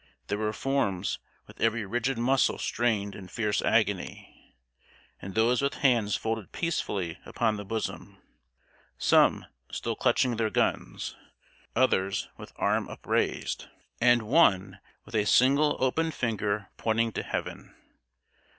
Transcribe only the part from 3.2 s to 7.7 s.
fierce agony, and those with hands folded peacefully upon the